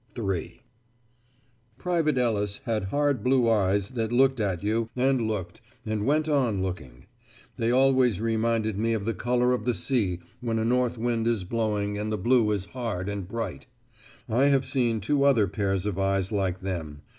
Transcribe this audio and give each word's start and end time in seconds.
III 0.17 0.63
Private 1.77 2.17
Ellis 2.17 2.61
had 2.63 2.85
hard 2.85 3.23
blue 3.23 3.47
eyes 3.47 3.89
that 3.91 4.11
looked 4.11 4.39
at 4.39 4.63
you, 4.63 4.89
and 4.95 5.21
looked, 5.21 5.61
and 5.85 6.01
went 6.07 6.27
on 6.27 6.63
looking; 6.63 7.05
they 7.57 7.69
always 7.69 8.19
reminded 8.19 8.79
me 8.79 8.93
of 8.93 9.05
the 9.05 9.13
colour 9.13 9.53
of 9.53 9.63
the 9.65 9.75
sea 9.75 10.17
when 10.39 10.57
a 10.57 10.65
north 10.65 10.97
wind 10.97 11.27
is 11.27 11.43
blowing 11.43 11.99
and 11.99 12.11
the 12.11 12.17
blue 12.17 12.49
is 12.49 12.65
hard 12.73 13.07
and 13.09 13.27
bright. 13.27 13.67
I 14.27 14.45
have 14.45 14.65
seen 14.65 15.01
two 15.01 15.23
other 15.23 15.47
pairs 15.47 15.85
of 15.85 15.99
eyes 15.99 16.31
like 16.31 16.61
them. 16.61 17.03